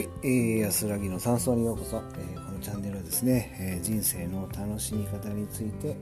[0.00, 5.94] はい、えー、安らぎの山荘にようこそ、えー、このチャンネルはですね、えー、人生の楽しみ方について、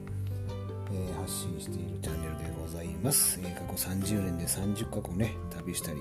[0.92, 5.98] え発信しているチャンネルでございます、え過去30年で30カ国ね旅したり、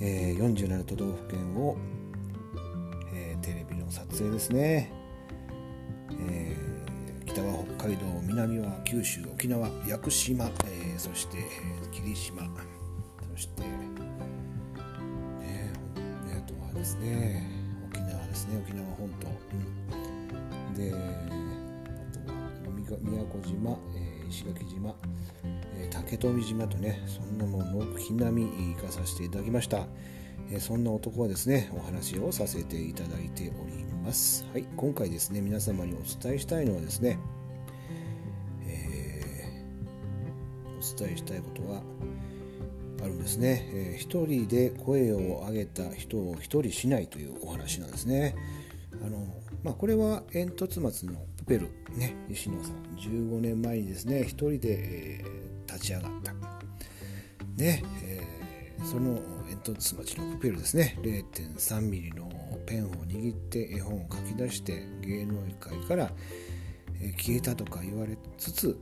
[0.00, 1.76] え47都道府県を、
[3.12, 4.90] えテレビの撮影ですね、
[6.26, 6.56] え
[7.26, 11.42] 北は北海道南は九州沖縄屋久島、えそして、え
[11.92, 12.44] 霧島
[13.34, 13.62] そして
[16.86, 17.42] ですね。
[17.90, 18.62] 沖縄ですね。
[18.64, 24.94] 沖縄本島、うん、であとは宮古島、えー、石垣島、
[25.74, 29.86] えー、竹富島とねそんなものを軒並み行かさせていただきました、
[30.52, 34.46] えー、そんな男はですねお話をさせていただいております。
[34.52, 34.64] はい。
[34.76, 37.18] 今回ですね皆様にお伝えしたいのはですね、
[38.64, 39.64] え
[40.78, 41.82] お伝えしたいことは
[43.06, 48.34] あるんですね、えー、一人で声を上げた人を一人しないというお話なんですね。
[49.04, 49.24] あの、
[49.62, 52.96] まあ、これは煙突松のプペル、ね、西野さん。
[52.96, 56.32] 15年前にですね一人で、えー、立ち上がった。
[57.56, 60.98] ね、えー、その煙突町のプペルですね。
[61.00, 62.28] 0.3ミリの
[62.66, 66.10] ペンを握って絵本を書き出して芸能界から、
[67.18, 68.80] 消えたとか言われつつ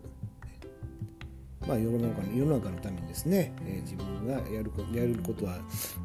[1.66, 5.58] まあ、世の中の世の中のためにですね、えー、自分がやるやることは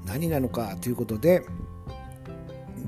[0.05, 1.43] 何なのかということで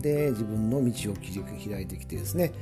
[0.01, 2.53] で自分の道を切り開いてきてですね、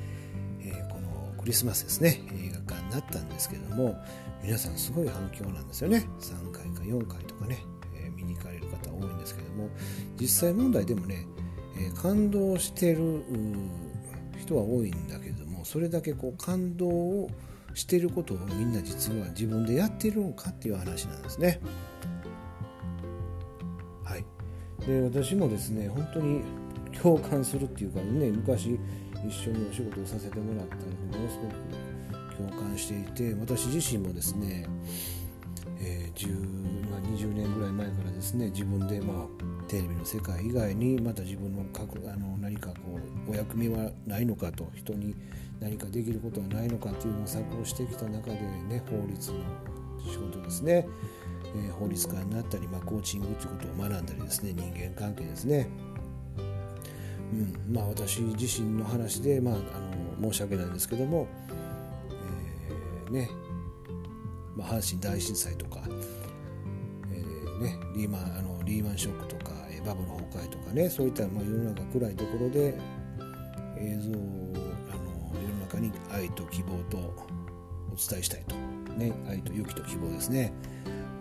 [0.62, 3.96] えー、このクリスマスですね映画館になったんですけども
[4.44, 6.08] 皆さんすごい反響なんですよね。
[6.20, 7.60] 3回か4回とかね、
[7.94, 9.70] えー、見に行かれる方多いんですけども
[10.20, 11.26] 実際問題でもね、
[11.78, 13.22] え感動してる
[14.38, 17.30] 人は多いんだけどもそれだけこう感動を
[17.74, 21.60] してることをみんな実は自分でやってるのかっていう話なんですね。
[24.04, 24.26] はい、
[24.86, 26.42] で私もですね本当に
[27.02, 28.80] 共感するっていうかね昔
[29.28, 31.48] 一緒にお仕事をさせてもらったのでものすご
[32.48, 34.66] く共感していて私自身もですね、
[35.80, 45.16] えー、10まあ、20年ぐらい前からですね自分で、まあ、テレビの世界以外にまた自分のあの何かこうお役目はないのかと人に
[45.60, 49.40] 何かできることはないのかという模索をしてきた中でね法律の
[50.10, 50.88] 仕事ですね、
[51.56, 54.54] えー、法律家になったり、まあ、コーチングということを学んだりですね。
[54.54, 55.68] 人間関係ですね、
[57.34, 57.76] うん。
[57.76, 59.58] まあ、私自身の話で、まあ、あ
[60.22, 61.28] の申し訳ないんですけども、
[63.08, 63.30] えー、ね。
[64.56, 65.82] まあ、阪神大震災とか、
[67.12, 69.54] えーね、リーマンあのリーマンショックとか
[69.86, 70.90] バブル崩壊とかね。
[70.90, 72.78] そういった、まあ、世の中暗いところで
[73.78, 74.39] 映像を
[75.80, 78.56] に愛と希望とお伝えしたいと、
[78.96, 80.54] ね、愛と勇気と希望ですね。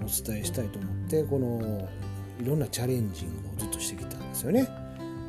[0.00, 1.88] お伝えしたいと思ってこの
[2.40, 4.68] いろんなチャレンジングをずっとしてきたんですよね。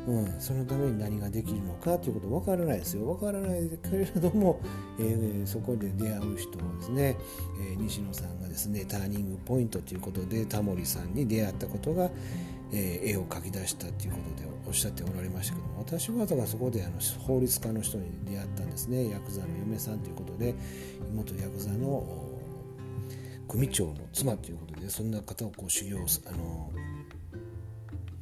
[0.06, 3.04] うん、そのために何ができるのかということ分からないですよ。
[3.04, 4.60] 分からないけれども、
[4.98, 7.16] えー、そこで出会う人をですね、
[7.60, 12.10] えー、西野さんがですねターニングポイントということでタモリさんに出会ったことが、
[12.72, 19.10] えー、絵を描き出したということでおっしゃっておられましたけども私はだからそこであの法律家の人に出会ったんですね。
[19.10, 20.54] ヤクザの嫁さんということで
[21.12, 22.30] 元ヤクザの
[23.48, 26.70] 組長の妻ということでそんな方をこう修行あの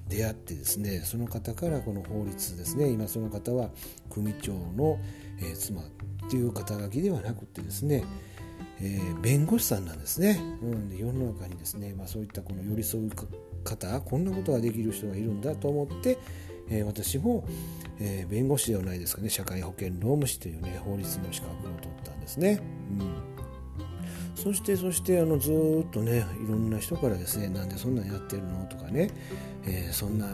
[0.08, 3.68] 出会ってですねその方からこの法律ですね今その方は
[4.08, 4.98] 組長の、
[5.38, 5.84] えー、妻っ
[6.30, 8.04] ていう肩書きではなくてですね
[8.80, 13.10] えー、弁護士さんなんですね、うん、で世の中にですね、まあ、そういったこの寄り添う
[13.68, 16.18] 方こんなことができる人がいるんだと思って、
[16.68, 17.44] えー、私も、
[18.00, 22.60] えー、弁護士ではないですかね社会保険労務士というね法律の資格を取ったんですね。
[23.00, 23.38] うん
[24.38, 29.10] そしてそしてあのずっとねいろんな人からですねなんでそんなんやってるのとかね、
[29.64, 30.28] えー、そんな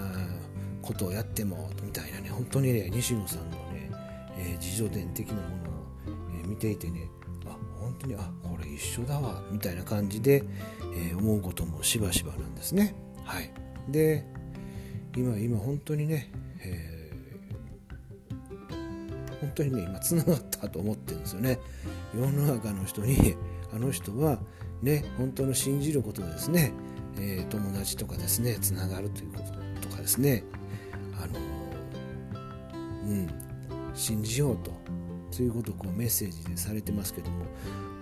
[0.82, 3.90] ことをやってもみたいなね本当にね西野さんのね、
[4.38, 5.48] えー、自助伝的なものを、
[6.44, 7.08] え、見ていてね
[7.46, 10.44] あ本当にあこれ一緒だわみたいな感じで、
[10.94, 12.94] えー、思うこともしばしばなんですね。
[13.24, 13.50] はい、
[13.88, 14.24] で
[15.16, 16.30] 今今本当にね、
[16.60, 21.58] えー、本当にね今つながったと思ってるんですよね。
[22.14, 23.34] 世の中の人に
[23.74, 24.38] あの人は
[24.82, 26.72] ね本当の信じることですね、
[27.16, 29.38] えー、友達とかですねつながるというこ
[29.82, 30.44] ととかですね。
[31.20, 31.40] あの
[33.04, 33.30] うん
[33.94, 34.72] 信じようと
[35.36, 37.44] ということをこうメッセージでされてますけども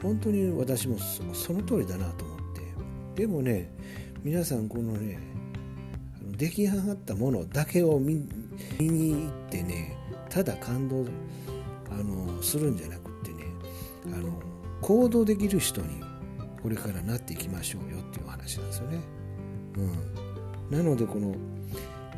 [0.02, 2.42] 本当に私もその通りだなと思って。
[3.22, 3.70] でもね
[4.24, 5.18] 皆さんこのね
[6.36, 8.14] 出来上がったものだけを見
[8.78, 9.96] に行ってね
[10.30, 11.04] ただ感動
[11.90, 13.44] あのするんじゃなくってね
[14.06, 14.40] あの
[14.80, 16.00] 行動できる人に
[16.62, 19.00] これからなっていきましょうよっていう話なんですよね。
[20.70, 21.34] うん、なのでこの、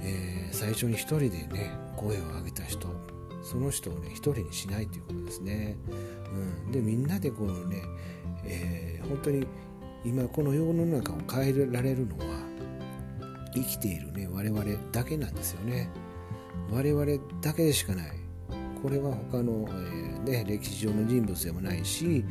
[0.02, 2.88] えー、最初に一人でね声を上げた人
[3.42, 5.76] その人をね一人にしないということですね、
[6.66, 7.82] うん、でみんなでこのね、
[8.44, 9.46] えー、本当に
[10.04, 12.24] 今この世の中を変えられるのは
[13.54, 15.88] 生きているね我々だけなんですよね。
[16.70, 17.06] 我々
[17.40, 18.06] だけでしかない。
[18.82, 22.22] これは他の、えー、ね、歴史上の人物でもないし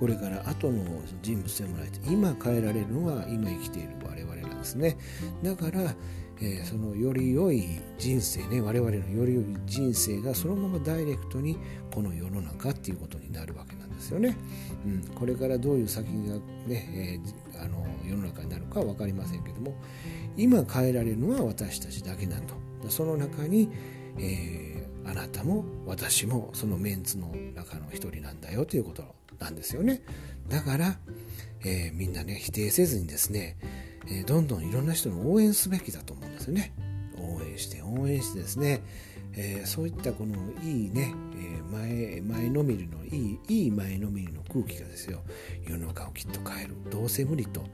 [0.00, 0.82] これから後の
[1.20, 1.90] 人物でもない。
[1.90, 4.96] と今変えられるのは今生きている我々なんですね。
[5.42, 5.94] だから
[6.40, 11.58] えー、そのより良い人生ね我々のより良い人生がそのままダイレクトに
[11.92, 14.36] この世の中っていうことになるわけなんですよね。
[14.86, 16.34] うん、これからどういう先が
[16.66, 17.20] ね、
[17.54, 19.74] えー、あの世の中になるか分かりませんけども
[20.36, 22.54] 今変えられるのは私たちだけなんと
[22.88, 23.68] その中に、
[24.18, 29.02] えー、あなたも私もそのメンツの中の一人なんだよということ
[29.40, 30.02] なんですよね。
[30.48, 30.98] だから、
[31.64, 33.56] え、みんなね否定せずにですね
[34.10, 36.72] えどんどんいろんな人の応援すべきだと思うんですよね。
[37.18, 38.82] 応援して応援してですね、
[39.34, 45.22] えー、そういったこのいいね、えー、前前のめりのいいいい前のめりの空気がですよ。
[45.66, 46.76] 世の中をきっと変える。
[46.90, 47.64] どうせ無理と。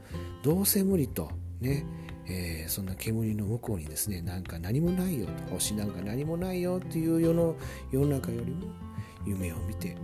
[0.43, 1.85] どうせ無理とね。
[2.27, 5.31] えー、そんな煙の向こうにですねなんか何もないよと。
[5.51, 7.55] 星なんか何もないよっていう世の
[7.91, 8.67] 世の中よりも
[9.25, 9.95] 夢を見て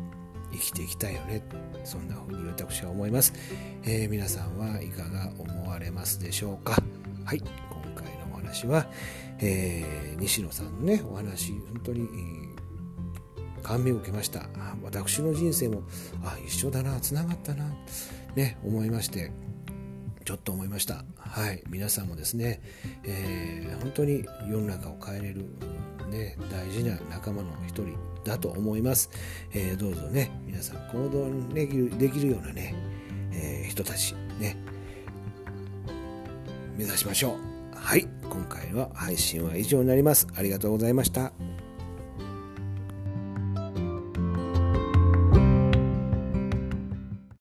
[0.51, 1.44] 生きていきたいよね。
[1.83, 3.33] そんな風に私は思います、
[3.83, 6.81] えー、皆さんはいかが思われますでしょうか？
[7.25, 7.39] はい。
[7.39, 7.48] 今
[7.95, 8.88] 回のお話は、
[9.39, 12.07] えー、西野さんのねお話本当に、
[13.63, 14.48] 感銘を受けました。
[14.83, 15.83] 私の人生も
[16.24, 17.65] あ一緒だなつながったな
[18.36, 19.31] ね思いまして。
[20.31, 21.04] ちょっと思いました。
[21.18, 21.62] はい。
[21.69, 22.62] 皆さんもですね、
[23.04, 25.45] えー、本当に世の中を変えれる
[26.10, 29.10] ね大事な仲間の一人だと思います、
[29.54, 32.74] えー、どうぞね皆さん行動できるできるようなね、
[33.33, 34.56] えー、人たちね
[36.78, 37.36] 目指しましょ
[37.74, 37.78] う。
[37.78, 38.07] はい。
[38.30, 40.28] 今回は配信は以上になります。
[40.33, 41.33] ありがとうございました。